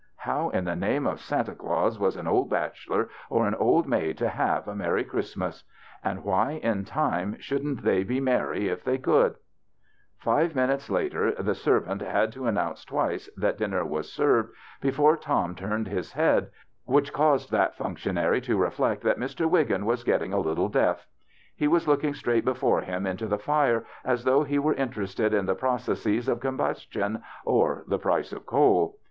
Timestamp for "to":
4.17-4.29, 12.31-12.47, 18.45-18.57